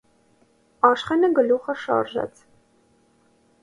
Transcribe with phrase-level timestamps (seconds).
[0.89, 2.45] Աշխենը գլուխը շարժեց: